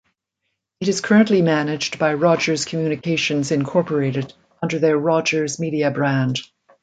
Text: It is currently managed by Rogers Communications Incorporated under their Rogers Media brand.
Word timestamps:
It 0.79 0.87
is 0.87 0.99
currently 0.99 1.43
managed 1.43 1.99
by 1.99 2.15
Rogers 2.15 2.65
Communications 2.65 3.51
Incorporated 3.51 4.33
under 4.59 4.79
their 4.79 4.97
Rogers 4.97 5.59
Media 5.59 5.91
brand. 5.91 6.39